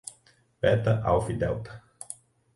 Beta, 0.65 0.93
alfa, 1.11 1.37
delta 1.45 1.73